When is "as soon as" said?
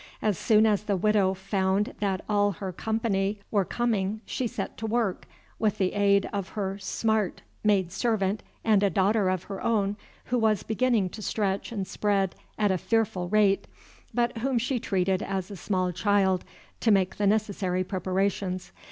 0.19-0.85